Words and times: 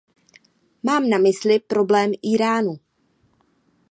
Mám 0.83 1.09
na 1.09 1.17
mysli 1.17 1.59
problém 1.59 2.11
Íránu. 2.25 2.75